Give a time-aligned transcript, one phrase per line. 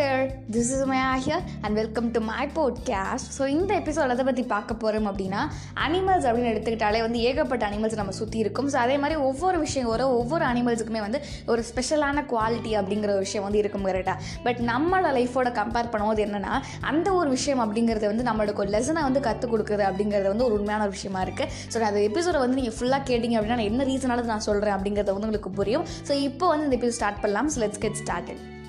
[0.00, 4.42] There this is my here and welcome to my podcast so இந்த episode எதை பற்றி
[4.42, 5.40] பார்க்க போகிறோம் அப்படின்னா
[5.86, 8.68] அனிமல்ஸ் அப்படின்னு எடுத்துக்கிட்டாலே வந்து ஏகப்பட்ட அனிமல்ஸ் நம்ம சுற்றி இருக்கும்.
[8.72, 13.44] ஸோ அதே மாதிரி ஒவ்வொரு விஷயம் ஒரு ஒவ்வொரு அனிமல்ஸுக்குமே வந்து ஒரு ஸ்பெஷலான குவாலிட்டி அப்படிங்கிற ஒரு விஷயம்
[13.44, 18.58] வந்து இருக்கும் கரெக்டாக பட் நம்மளோட லைஃபோட கம்பேர் பண்ணும்போது என்னென்னா அந்த ஒரு விஷயம் அப்படிங்கிறது வந்து நம்மளுக்கு
[18.58, 22.38] ஒரு லெசனை வந்து கற்றுக் கொடுக்குறது அப்படிங்கிறது வந்து ஒரு உண்மையான ஒரு விஷயமா இருக்குது ஸோ அந்த எபிசோட
[22.38, 25.84] வந்து நீங்கள் ஃபுல்லாக கேட்டிங்க அப்படின்னா நான் என்ன ரீசனால நான் சொல்கிறேன் அப்படிங்கிறத வந்து உங்களுக்கு புரியும்.
[26.08, 27.50] ஸோ இப்போ வந்து இந்த எபிசோட் ஸ்டார்ட் பண்ணலாம்.
[27.54, 28.59] So let's get started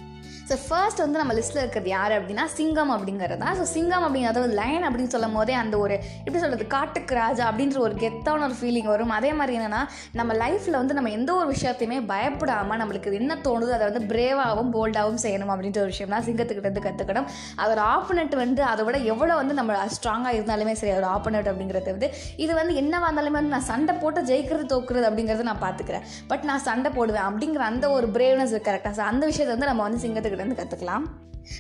[0.52, 3.38] so first வந்து நம்ம லிஸ்ட்டில் இருக்கிறது யார் அப்படின்னா சிங்கம் அப்படிங்கிறது?
[3.44, 7.44] தான் ஸோ சிங்கம் அப்படிங்கிறது அதாவது லைன் அப்படின்னு சொல்லும் போதே அந்த ஒரு எப்படி சொல்கிறது காட்டுக்கு ராஜா
[7.50, 9.14] அப்படின்ற ஒரு கெத்தான ஒரு ஃபீலிங் வரும்.
[9.18, 9.82] அதே மாதிரி என்னென்னா
[10.20, 15.22] நம்ம லைஃப்பில் வந்து நம்ம எந்த ஒரு விஷயத்தையுமே பயப்படாமல் நம்மளுக்கு என்ன தோணுதோ அதை வந்து பிரேவாகவும் போல்டாகவும்
[15.26, 17.28] செய்யணும் அப்படின்ற ஒரு விஷயம் தான் கற்றுக்கணும்
[17.62, 22.10] அதோட ஆப்போனட் வந்து அதை விட எவ்வளோ வந்து நம்ம ஸ்ட்ராங்காக இருந்தாலுமே சரி அதோட ஆப்போனட் அப்படிங்கிறது வந்து
[22.36, 26.60] இது வந்து என்னவா இருந்தாலுமே வந்து நான் சண்டை போட்டு ஜெயிக்கிறது தோக்குறது அப்படிங்கிறத நான் பார்த்துக்கிறேன் பட் நான்
[26.60, 30.60] சண்டை போடுவேன் அப்படிங்கிற அந்த ஒரு பிரேவ்னஸ் கரெக்டாக ஸோ அந்த விஷயத்தை வந்து நம்ம வந்து சிங்கத்துக்கிட்ட இருந்து
[30.60, 31.06] கற்றுக்கலாம்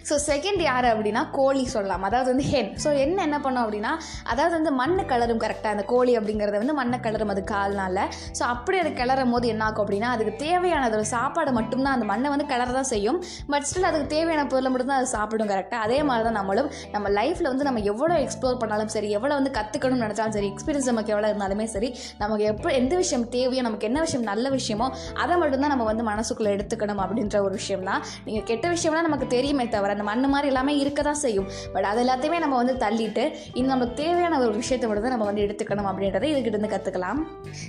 [0.09, 2.03] ஸோ செகண்ட் யார் அப்படின்னா கோழி சொல்லலாம்.
[2.09, 3.91] அதாவது வந்து ஹென் ஸோ என்ன என்ன பண்ணோம் அப்படின்னா
[4.31, 7.97] அதாவது வந்து மண்ணு கலரும் கரெக்டாக அந்த கோழி அப்படிங்கிறத வந்து மண்ணை கலரும் அது கால்னால.
[8.37, 12.29] ஸோ அப்படி அது கிளறும் போது என்ன ஆகும் அப்படின்னா அதுக்கு தேவையானது ஒரு சாப்பாடு மட்டும்தான் அந்த மண்ணை
[12.33, 13.19] வந்து கலர தான் செய்யும்.
[13.53, 17.49] பட் ஸ்டில் அதுக்கு தேவையான பொருளை மட்டும்தான் அது சாப்பிடும் கரெக்டாக அதே மாதிரி தான் நம்மளும் நம்ம லைஃப்பில்
[17.51, 21.67] வந்து நம்ம எவ்வளோ எக்ஸ்ப்ளோர் பண்ணாலும் சரி எவ்வளோ வந்து கற்றுக்கணும்னு நினச்சாலும் சரி எக்ஸ்பீரியன்ஸ் நமக்கு எவ்வளோ இருந்தாலுமே
[21.75, 21.89] சரி
[22.21, 24.87] நமக்கு எப்போ எந்த விஷயம் தேவையோ நமக்கு என்ன விஷயம் நல்ல விஷயமோ
[25.23, 29.65] அதை மட்டும்தான் நம்ம வந்து மனசுக்குள்ளே எடுத்துக்கணும் அப்படின்ற ஒரு விஷயம் தான் நீங்கள் கெட்ட விஷயம்லாம் நமக்கு தெரியுமே
[29.75, 31.47] தவிர அந்த மண் மாதிரி எல்லாமே இருக்க தான் செய்யும்.
[31.75, 33.23] பட் அது எல்லாத்தையுமே நம்ம வந்து தள்ளிட்டு
[33.57, 37.19] இன்னும் நமக்கு தேவையான ஒரு விஷயத்தை மட்டும் தான் நம்ம வந்து எடுத்துக்கணும் அப்படின்றத இதுக்கிட்ட இருந்து கற்றுக்கலாம்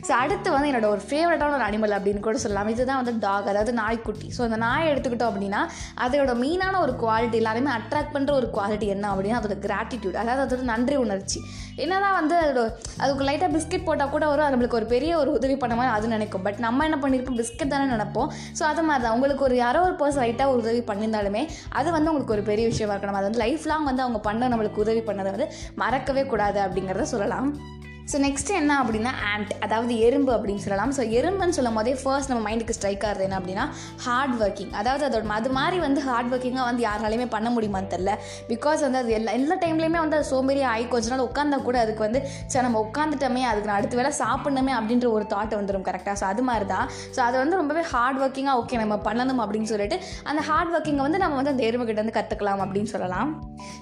[0.08, 2.70] ஸோ அடுத்து வந்து என்னோட ஒரு ஃபேவரட்டான ஒரு அனிமல் அப்படின்னு கூட சொல்லலாம்.
[2.74, 4.28] இதுதான் வந்து டாக் அதாவது நாய்க்குட்டி.
[4.36, 5.60] ஸோ அந்த நாயை எடுத்துக்கிட்டோம் அப்படின்னா
[6.06, 10.64] அதோட மெயினான ஒரு குவாலிட்டி எல்லாருமே அட்ராக்ட் பண்ணுற ஒரு குவாலிட்டி என்ன அப்படின்னா அதோட கிராட்டிடியூட் அதாவது அதோட
[10.72, 11.40] நன்றி உணர்ச்சி.
[11.82, 12.62] என்னதான் வந்து அதோட
[13.02, 14.46] அதுக்கு லைட்டாக பிஸ்கெட் போட்டால் கூட வரும்.
[14.46, 16.44] அது நம்மளுக்கு ஒரு பெரிய ஒரு உதவி பண்ண மாதிரி அது நினைக்கும்.
[16.46, 18.28] பட் நம்ம என்ன பண்ணியிருப்போம் பிஸ்கெட் தானே நினைப்போம்.
[18.58, 21.42] ஸோ அது மாதிரி தான் உங்களுக்கு ஒரு யாரோ ஒரு பர்சன் லைட்டாக ஒரு உதவி பண்ணியிருந்தாலுமே
[21.80, 23.20] அது வந்து அவங்களுக்கு ஒரு பெரிய விஷயமா இருக்கணும்.
[23.20, 27.80] அது வந்து லைஃப் லாங் வந்து அவங்க பண்ண நம்மளுக்கு உதவி பண்ணதை வந்து மறக்கவே கூடாது அப்படிங்கிறத சொல்லலாம்.
[28.10, 30.92] ஸோ நெக்ஸ்ட் என்ன அப்படின்னா ஆண்ட் அதாவது எறும்பு அப்படின்னு சொல்லலாம்.
[30.96, 33.64] ஸோ எறும்புன்னு சொல்லும் போதே ஃபர்ஸ்ட் நம்ம மைண்டுக்கு ஸ்ட்ரைக் ஆகிறது என்ன அப்படின்னா
[34.04, 38.12] ஹார்ட் ஒர்க்கிங் அதாவது அதோட அது மாதிரி வந்து ஹார்ட் ஒர்க்கிங்காக வந்து யாராலையுமே பண்ண முடியுமான்னு தெரில
[38.48, 42.02] பிகாஸ் வந்து அது எல்லா எல்லா டைம்லேயுமே வந்து அது சோம்பேறி ஆகி கொஞ்ச நாள் உட்காந்தா கூட அதுக்கு
[42.06, 46.24] வந்து சரி நம்ம உட்காந்துட்டோமே அதுக்கு நான் அடுத்த வேலை சாப்பிடணுமே அப்படின்ற ஒரு தாட் வந்துடும் கரெக்டாக ஸோ
[46.24, 50.42] அது மாதிரி தான் ஸோ அது வந்து ரொம்பவே ஹார்ட் ஒர்க்கிங்காக ஓகே நம்ம பண்ணணும் அப்படின்னு சொல்லிட்டு அந்த
[50.50, 53.30] ஹார்ட் ஒர்க்கிங்கை வந்து நம்ம வந்து அந்த எறும்புகிட்ட வந்து கற்றுக்கலாம் அப்படின்னு சொல்லலாம்.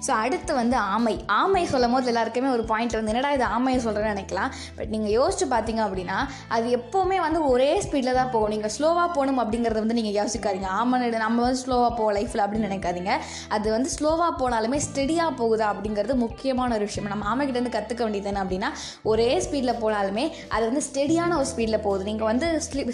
[0.07, 1.15] ஸோ அடுத்து வந்து ஆமை.
[1.41, 4.51] ஆமை சொல்லும் போது எல்லாருக்குமே ஒரு பாயிண்ட் வந்து என்னடா இது ஆமையை சொல்கிறேன் நினைக்கலாம்.
[4.77, 6.19] பட் நீங்கள் யோசிச்சு பார்த்தீங்க அப்படின்னா
[6.57, 8.53] அது எப்போவுமே வந்து ஒரே ஸ்பீடில் தான் போகும்.
[8.55, 10.69] நீங்கள் ஸ்லோவாக போகணும் அப்படிங்கிறத வந்து நீங்கள் யோசிக்காதீங்க.
[10.79, 13.13] ஆமாம் நம்ம வந்து ஸ்லோவாக போக லைஃப்பில் அப்படின்னு நினைக்காதீங்க.
[13.55, 17.09] அது வந்து ஸ்லோவாக போனாலுமே ஸ்டெடியாக போகுதா அப்படிங்கிறது முக்கியமான ஒரு விஷயம்.
[17.13, 18.71] நம்ம ஆமைக்கிட்டேருந்து கற்றுக்க வேண்டியது என்ன அப்படின்னா
[19.11, 22.05] ஒரே ஸ்பீடில் போனாலுமே அது வந்து ஸ்டெடியான ஒரு ஸ்பீடில் போகுது.
[22.11, 22.47] நீங்கள் வந்து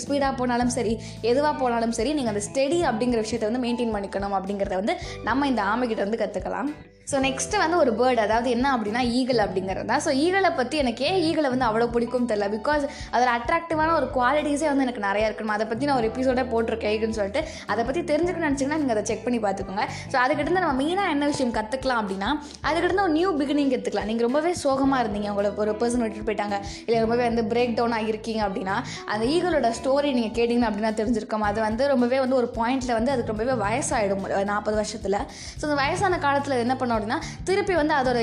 [0.06, 0.94] ஸ்பீடாக போனாலும் சரி
[1.32, 4.96] எதுவாக போனாலும் சரி நீங்கள் அந்த ஸ்டெடி அப்படிங்கிற விஷயத்தை வந்து மெயின்டைன் பண்ணிக்கணும் அப்படிங்கிறத வந்து
[5.30, 6.72] நம்ம இந்த ஆமைக்கிட்ட இருந்து கற்றுக்கலாம்
[7.12, 10.02] ஸோ நெக்ஸ்ட்டு வந்து ஒரு பேர்டு அதாவது என்ன அப்படின்னா ஈகிள் அப்படிங்கிறது தான்.
[10.06, 12.48] ஸோ ஈகிளை பற்றி எனக்கு ஏன் ஈகிளை வந்து அவ்வளோ பிடிக்கும் தெரியல.
[12.56, 12.84] பிகாஸ்
[13.16, 17.18] அதில் அட்ராக்டிவான ஒரு குவாலிட்டிஸே வந்து எனக்கு நிறையா இருக்கணும் அதை பற்றி நான் ஒரு எபிசோடே போட்டிருக்கேன் ஈகிள்னு
[17.20, 17.42] சொல்லிட்டு.
[17.74, 19.86] அதை பற்றி தெரிஞ்சுக்கணும்னு நினச்சிங்கன்னா நீங்கள் அதை செக் பண்ணி பார்த்துக்கோங்க.
[20.12, 22.32] ஸோ அதுக்கிட்ட நம்ம மெயினாக என்ன விஷயம் கற்றுக்கலாம் அப்படின்னா
[22.72, 25.30] அதுக்கிட்ட ஒரு நியூ பிகினிங் எடுத்துக்கலாம் நீங்கள் ரொம்பவே சோகமாக இருந்தீங்க.
[25.36, 26.60] உங்களை ஒரு பர்சன் விட்டுட்டு போயிட்டாங்க.
[26.88, 28.76] இல்லை ரொம்பவே வந்து பிரேக் டவுன் ஆகிருக்கீங்க அப்படின்னா
[29.14, 31.48] அந்த ஈகிளோட ஸ்டோரி நீங்கள் கேட்டிங்க அப்படின்னா தெரிஞ்சிருக்கோம்.
[31.52, 35.20] அது வந்து ரொம்பவே வந்து ஒரு பாயிண்ட்டில் வந்து அதுக்கு ரொம்பவே வயசாகிடும் நாற்பது வருஷத்தில்.
[35.58, 37.20] ஸோ அந்த வயசான காலத்தில் என்ன அப்படின்னா
[37.50, 38.20] திருப்பி வந்து அதோட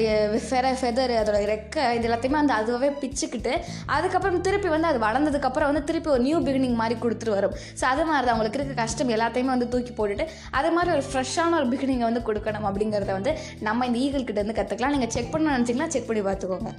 [0.46, 3.52] ஃபெர ஃபெதர் அதோட ரெக்கை இது எல்லாத்தையுமே வந்து அதுவே பிச்சுக்கிட்டு
[3.96, 7.56] அதுக்கப்புறம் திருப்பி வந்து அது வளர்ந்ததுக்கப்புறம் வந்து திருப்பி ஒரு நியூ பிகினிங் மாதிரி கொடுத்துட்டு வரும்.
[7.80, 8.34] ஸோ அது மாதிரி தான்.
[8.34, 10.26] அவங்களுக்கு இருக்க கஷ்டம் எல்லாத்தையுமே வந்து தூக்கி போட்டுட்டு
[10.60, 13.34] அது மாதிரி ஒரு ஃப்ரெஷ்ஷான ஒரு பிகினிங்கை வந்து கொடுக்கணும் அப்படிங்கிறத வந்து
[13.68, 16.72] நம்ம இந்த ஈகிள் கிட்ட இருந்து கற்றுக்கலாம் நீங்கள் செக் பண்ண நினச்சிங்கன்னா செக் பண்ணி பார்த்துக்கோங்க.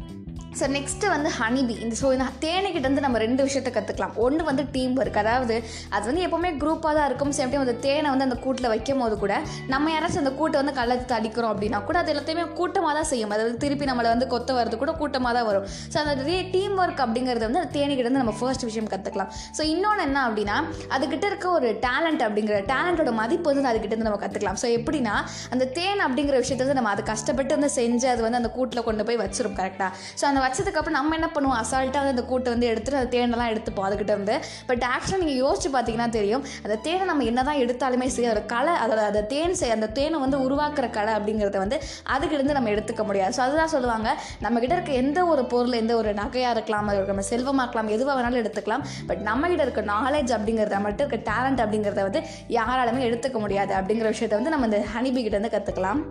[0.59, 4.93] ஸோ நெக்ஸ்ட்டு வந்து ஹனிபி இந்த ஸோ இந்த தேனைக்கிட்டேருந்து நம்ம ரெண்டு விஷயத்த கற்றுக்கலாம் ஒன்று வந்து டீம்
[5.01, 5.55] ஒர்க் அதாவது
[5.95, 7.31] அது வந்து எப்போவுமே குரூப்பாக தான் இருக்கும்.
[7.37, 9.33] சேம் டைம் அந்த தேனை வந்து அந்த கூட்டில் வைக்கும் போது கூட
[9.73, 13.33] நம்ம யாராச்சும் அந்த கூட்டை வந்து கள்ளத்து அடிக்கிறோம் அப்படின்னா கூட அது எல்லாத்தையுமே கூட்டமாக தான் செய்யும்.
[13.35, 15.65] அதாவது திருப்பி நம்மளை வந்து கொத்த வரது கூட கூட்டமாக தான் வரும்.
[15.93, 20.17] ஸோ அந்த டீம் ஒர்க் அப்படிங்கிறது வந்து அந்த தேனிக்கிட்ட நம்ம ஃபர்ஸ்ட் விஷயம் கற்றுக்கலாம் ஸோ இன்னொன்று என்ன
[20.27, 20.57] அப்படின்னா
[20.95, 25.15] அதுக்கிட்ட இருக்க ஒரு டேலண்ட் அப்படிங்கிற டேலண்ட்டோட மதிப்பு வந்து அதுக்கிட்டேருந்து நம்ம கற்றுக்கலாம் ஸோ எப்படின்னா
[25.55, 29.05] அந்த தேன் அப்படிங்கிற விஷயத்தை வந்து நம்ம அது கஷ்டப்பட்டு வந்து செஞ்சு அது வந்து அந்த கூட்டில் கொண்டு
[29.09, 29.91] போய் வச்சிரும் கரெக்டாக
[30.21, 31.59] ஸோ அந்த வச்சதுக்கப்புறம் நம்ம என்ன பண்ணுவோம்?
[31.63, 34.35] அசால்ட்டாக வந்து அந்த கூட்டை வந்து எடுத்துகிட்டு அந்த தேனெல்லாம் எடுத்துப்போம் அதுக்கிட்ட இருந்து.
[34.69, 38.73] பட் ஆக்சுவலாக நீங்கள் யோசிச்சு பார்த்தீங்கன்னா தெரியும் அந்த தேனை நம்ம என்ன தான் எடுத்தாலுமே சரி அதோட கலை
[38.83, 41.77] அதோட அந்த தேன் செய் அந்த தேனை வந்து உருவாக்குற கலை அப்படிங்கிறத வந்து
[42.13, 43.33] அதுக்கிட்டேருந்து நம்ம எடுத்துக்க முடியாது.
[43.37, 44.09] ஸோ அதுதான் சொல்லுவாங்க
[44.45, 48.83] நம்மக்கிட்ட இருக்க எந்த ஒரு பொருள் எந்த ஒரு நகையாக இருக்கலாம் அது நம்ம செல்வமாக்கலாம் எதுவாக வேணாலும் எடுத்துக்கலாம்.
[49.09, 52.21] பட் நம்மகிட்ட இருக்க நாலேஜ் அப்படிங்கிறத மட்டும் இருக்க டேலண்ட் அப்படிங்கிறத வந்து
[52.57, 56.01] யாராலுமே எடுத்துக்க முடியாது அப்படிங்கிற விஷயத்த வந்து நம்ம இந்த ஹனிபி கிட்ட இருந்து கற்றுக்கலாம்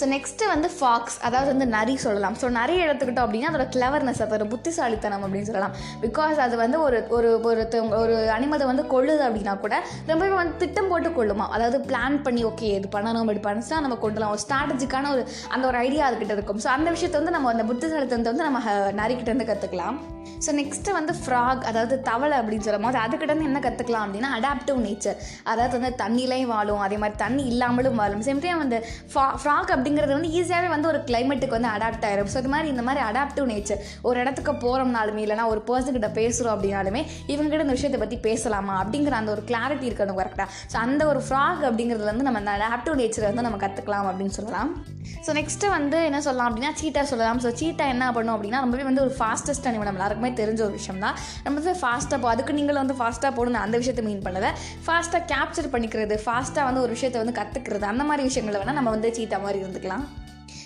[0.00, 2.36] ஸோ நெக்ஸ்ட்டு வந்து ஃபாக்ஸ் அதாவது வந்து நரி சொல்லலாம்.
[2.42, 5.74] ஸோ நரி எடுத்துக்கிட்டோம் அப்படின்னா அதோட கிளவர்னஸ் அதோட புத்திசாலித்தனம் அப்படின்னு சொல்லலாம்.
[6.04, 9.74] பிகாஸ் அது வந்து ஒரு ஒரு ஒருத்தவங்க ஒரு அனிமதை வந்து கொள்ளுது அப்படின்னா கூட
[10.10, 11.46] ரொம்பவே வந்து திட்டம் போட்டு கொள்ளுமா?
[11.56, 14.34] அதாவது பிளான் பண்ணி ஓகே இது பண்ணணும் இப்படி பண்ணிச்சா நம்ம கொண்டுலாம்.
[14.36, 16.62] ஒரு ஸ்ட்ராட்டஜிக்கான ஒரு அந்த ஒரு ஐடியா அதுக்கிட்ட இருக்கும்.
[16.66, 18.60] ஸோ அந்த விஷயத்தை வந்து நம்ம அந்த புத்திசாலித்தனத்தை வந்து நம்ம
[19.02, 19.98] நரிக்கிட்ட இருந்து கற்றுக்கலாம்
[20.46, 25.18] ஸோ நெக்ஸ்ட்டு வந்து ஃப்ராக் அதாவது தவளை அப்படின்னு சொல்லும் போது அதுக்கிட்ட என்ன கற்றுக்கலாம் அப்படின்னா அடாப்டிவ் நேச்சர்
[25.52, 28.22] அதாவது வந்து தண்ணிலையும் வாழும் அதே மாதிரி தண்ணி இல்லாமலும் வாழும்.
[28.28, 28.78] சேம் டைம் வந்து
[29.12, 32.84] ஃபா ஃப்ராக் அப்படிங்கிறது வந்து ஈஸியாகவே வந்து ஒரு கிளைமேட்டுக்கு வந்து அடாப்ட் ஆகிரும் ஸோ இது மாதிரி இந்த
[32.88, 37.02] மாதிரி அடாப்டிவ் நேச்சர் ஒரு இடத்துக்கு போகிறோம்னாலுமே இல்லைனா ஒரு பர்சன்கிட்ட பேசுகிறோம் அப்படின்னாலுமே
[37.34, 41.62] இவங்ககிட்ட இந்த விஷயத்தை பற்றி பேசலாமா அப்படிங்கிற அந்த ஒரு கிளாரிட்டி இருக்கணும் கரெக்டாக ஸோ அந்த ஒரு ஃப்ராக்
[41.68, 44.70] அப்படிங்கிறதுலேருந்து நம்ம அந்த அடாப்டிவ் நேச்சரை வந்து நம்ம கற்றுக்கலாம் அப்படின்னு சொல்லலாம்.
[45.26, 47.40] ஸோ நெக்ஸ்ட்டு வந்து என்ன சொல்லலாம் அப்படின்னா சீட்டா சொல்லலாம்.
[47.44, 51.02] ஸோ சீட்டா என்ன பண்ணும் அப்படின்னா ரொம்பவே வந்து ஒரு ஃபாஸ்டஸ்ட் அனிமல் நம்ம எல்லாருக்குமே தெரிஞ்ச ஒரு விஷயம்
[51.04, 54.50] தான் நம்ம வந்து ஃபாஸ்ட்டாக போ அதுக்கு நீங்களும் வந்து ஃபாஸ்ட்டாக போகணும் அந்த விஷயத்தை மீன் பண்ணதை
[54.86, 59.10] ஃபாஸ்ட்டாக கேப்சர் பண்ணிக்கிறது ஃபாஸ்ட்டாக வந்து ஒரு விஷயத்தை வந்து கற்றுக்கிறது அந்த மாதிரி விஷயங்களை வேணால் நம்ம வந்து
[59.18, 60.06] சீட்டா மாதிரி இருந்துக்கலாம்.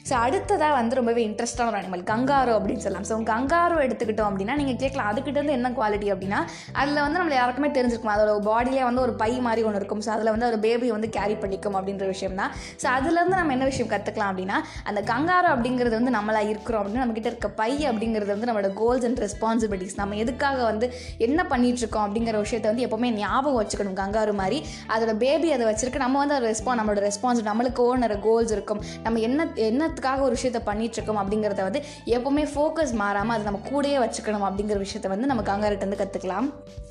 [0.08, 3.06] ஸோ அடுத்ததாக வந்து ரொம்பவே இன்ட்ரெஸ்டான ஒரு அனிமல் கங்காரோ அப்படின்னு சொல்லலாம்.
[3.08, 6.40] ஸோ கங்காரோ எடுத்துக்கிட்டோம் அப்படின்னா நீங்கள் கேட்கலாம் அதுக்கிட்டேருந்து என்ன குவாலிட்டி அப்படின்னா
[6.80, 8.12] அதில் வந்து நம்மளை யாருக்குமே தெரிஞ்சிருக்கும்?
[8.14, 10.02] அதோட பாடியிலே வந்து ஒரு பை மாதிரி ஒன்று இருக்கும்.
[10.06, 12.52] ஸோ அதில் வந்து ஒரு பேபி வந்து கேரி பண்ணிக்கும் அப்படின்ற விஷயம் தான்
[12.82, 14.58] ஸோ அதுலேருந்து நம்ம என்ன விஷயம் கற்றுக்கலாம் அப்படின்னா
[14.90, 19.22] அந்த கங்காரோ அப்படிங்கிறது வந்து நம்மளா இருக்கிறோம் அப்படின்னா நம்மக்கிட்ட இருக்க பை அப்படிங்கிறது வந்து நம்மளோட கோல்ஸ் அண்ட்
[19.26, 20.88] ரெஸ்பான்சிபிலிட்டிஸ் நம்ம எதுக்காக வந்து
[21.28, 24.60] என்ன பண்ணிகிட்ருக்கோம் அப்படிங்கிற விஷயத்தை வந்து எப்போவுமே ஞாபகம் வச்சுக்கணும் கங்காரு மாதிரி.
[24.94, 26.04] அதோட பேபி அதை வச்சிருக்கு.
[26.06, 28.82] நம்ம வந்து அதை ரெஸ்பான் நம்மளோட ரெஸ்பான்ஸ் நம்மளுக்கு ஓனர் கோல்ஸ் இருக்கும்.
[29.06, 31.80] நம்ம என்ன என்ன என்னத்துக்காக ஒரு விஷயத்தை பண்ணிகிட்ருக்கோம் அப்படிங்கிறத வந்து
[32.16, 36.46] எப்போவுமே ஃபோக்கஸ் மாறாமல் அதை நம்ம கூடயே வச்சுக்கணும் அப்படிங்கிற விஷயத்த வந்து நம்ம கங்காரிட்ட வந்து கற்றுக்கலாம்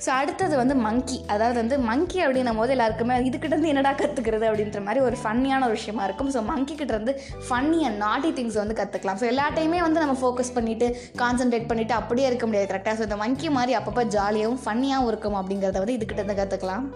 [0.05, 4.81] ஸோ அடுத்தது வந்து மங்கி அதாவது வந்து மங்கி அப்படின்னும் போது எல்லாருக்குமே இதுக்கிட்ட இருந்து என்னடா கற்றுக்கிறது அப்படின்ற
[4.83, 6.31] மாதிரி ஒரு ஃபன்னியான ஒரு விஷயமா இருக்கும்.
[6.35, 7.15] ஸோ மங்கி கிட்டேருந்து
[7.47, 10.89] ஃபன்னி அண்ட் நாட்டி திங்ஸ் வந்து கற்றுக்கலாம் ஸோ எல்லா டைமே வந்து நம்ம ஃபோக்கஸ் பண்ணிவிட்டு
[11.23, 15.79] கான்சென்ட்ரேட் பண்ணிவிட்டு அப்படியே இருக்க முடியாது கரெக்டாக ஸோ இந்த மங்கி மாதிரி அப்பப்போ ஜாலியாகவும் ஃபன்னியாகவும் இருக்கும் அப்படிங்கிறத
[15.83, 16.87] வந்து இதுக்கிட்ட இருந்து கற்றுக்கலாம்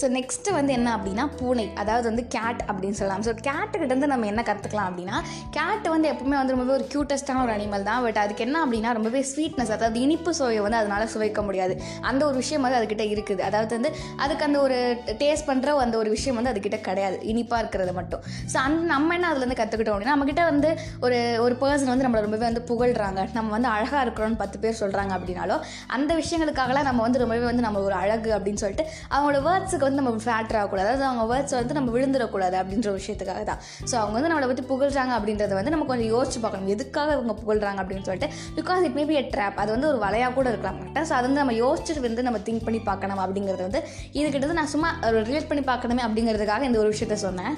[0.00, 3.24] ஸோ நெக்ஸ்ட்டு வந்து என்ன அப்படின்னா பூனை அதாவது வந்து கேட் அப்படின்னு சொல்லலாம்.
[3.26, 5.16] ஸோ கேட்டுக்கிட்டேருந்து நம்ம என்ன கற்றுக்கலாம் அப்படின்னா
[5.56, 8.02] கேட் வந்து எப்பவுமே வந்து ரொம்பவே ஒரு க்யூட்டஸ்ட்டான ஒரு அனிமல் தான்.
[8.06, 11.76] பட் அதுக்கு என்ன அப்படின்னா ரொம்பவே ஸ்வீட்னஸ் அதாவது இனிப்பு சுவையை வந்து அதனால் சுவைக்க முடியாது.
[12.10, 13.42] அந்த ஒரு விஷயம் வந்து அதுக்கிட்ட இருக்குது.
[13.48, 13.92] அதாவது வந்து
[14.24, 14.78] அதுக்கு அந்த ஒரு
[15.22, 17.16] டேஸ்ட் பண்ணுற அந்த ஒரு விஷயம் வந்து அதுக்கிட்ட கிடையாது.
[17.32, 18.22] இனிப்பாக இருக்கிறது மட்டும்.
[18.52, 20.70] ஸோ அந்த நம்ம என்ன அதுலேருந்து கற்றுக்கிட்டோம் அப்படின்னா நம்மக்கிட்ட வந்து
[21.06, 25.12] ஒரு ஒரு பர்சன் வந்து நம்மளை ரொம்பவே வந்து புகழ்கிறாங்க நம்ம வந்து அழகாக இருக்கிறோன்னு பத்து பேர் சொல்கிறாங்க
[25.18, 25.62] அப்படின்னாலும்
[25.96, 30.22] அந்த விஷயங்களுக்காகலாம் நம்ம வந்து ரொம்பவே வந்து நம்ம ஒரு அழகு அப்படின்னு சொல்லிட்டு அவங்களோட வேர்ட்ஸுக்கு வந்து நம்ம
[30.24, 30.88] ஃபேட்டர் ஆகக்கூடாது.
[30.88, 34.64] அதாவது அவங்க வேர்ட்ஸ் வந்து நம்ம விழுந்துடக்கூடாது அப்படின்ற ஒரு விஷயத்துக்காக தான் ஸோ அவங்க வந்து நம்மளை பற்றி
[34.72, 36.70] புகழ்றாங்க அப்படின்றத வந்து நம்ம கொஞ்சம் யோசிச்சு பார்க்கணும்.
[36.74, 40.32] எதுக்காக இவங்க புகழ்றாங்க அப்படின்னு சொல்லிட்டு because it may be a drop அது வந்து ஒரு வலையாக
[40.38, 40.80] கூட இருக்கலாம்.
[40.80, 43.82] மாட்டேன் ஸோ அது வந்து நம்ம யோசிச்சுட்டு வந்து நம்ம திங்க் பண்ணி பார்க்கணும் அப்படிங்கிறது வந்து
[44.20, 44.90] இதுக்கிட்ட நான் சும்மா
[45.30, 47.56] ரிலேட் பண்ணி பார்க்கணுமே அப்படிங்கிறதுக்காக இந்த ஒரு விஷயத்த சொன்னேன்.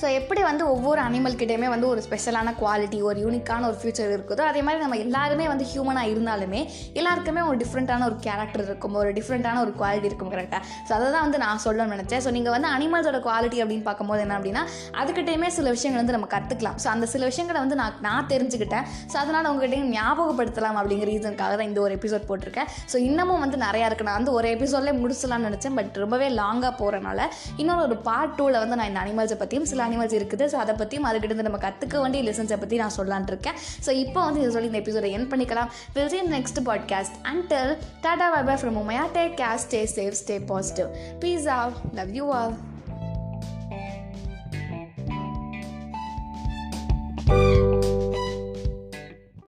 [0.00, 4.44] ஸோ எப்படி வந்து ஒவ்வொரு அனிமல் கிட்டேயுமே வந்து ஒரு ஸ்பெஷலான குவாலிட்டி ஒரு யூனிக்கான ஒரு ஃபியூச்சர் இருக்குதோ
[4.50, 6.60] அதே மாதிரி நம்ம எல்லாருமே வந்து ஹியூமனாக இருந்தாலுமே
[7.00, 11.24] எல்லாருக்குமே ஒரு டிஃப்ரெண்ட்டான ஒரு கேரக்டர் இருக்கும் ஒரு டிஃப்ரெண்ட்டான ஒரு குவாலிட்டி இருக்கும் கரெக்டாக ஸோ அதை தான்
[11.26, 12.22] வந்து நான் சொல்லணும்னு நினச்சேன்.
[12.26, 14.62] ஸோ நீங்கள் வந்து அனிமல்ஸோட குவாலிட்டி அப்படின்னு பார்க்கும்போது என்ன அப்படின்னா
[15.00, 18.84] அதுக்கிட்டேயுமே சில விஷயங்கள் வந்து நம்ம கற்றுக்கலாம் ஸோ அந்த சில விஷயங்களை வந்து நான் நான் தெரிஞ்சுக்கிட்டேன்.
[19.12, 22.68] ஸோ அதனால் உங்ககிட்ட ஞாபகப்படுத்தலாம் அப்படிங்கிற ரீசனுக்காக தான் இந்த ஒரு எபிசோட் போட்டிருக்கேன்.
[22.92, 25.76] ஸோ இன்னமும் வந்து நிறையா இருக்குது நான் வந்து ஒரு எபிசோட்லேயே முடிச்சலாம்னு நினச்சேன்.
[25.80, 27.20] பட் ரொம்பவே லாங்காக போகிறனால
[27.62, 31.08] இன்னொரு ஒரு பார்ட் டூவில் வந்து நான் இந்த அனிமல்ஸை பற்றியும் சில அனிமல்ஸ் இருக்குது ஸோ அதை பற்றியும்
[31.10, 34.82] அதுக்கிட்ட நம்ம கற்றுக்க வேண்டிய லெசன்ஸை பற்றி நான் சொல்லலான்னு இருக்கேன் ஸோ இப்போ வந்து இதை சொல்லி இந்த
[34.84, 39.26] எபிசோட என் பண்ணிக்கலாம் will see next podcast and tell tata bye bye from Umaiya take
[39.34, 40.90] care stay safe stay positive
[41.20, 42.56] peace out love you all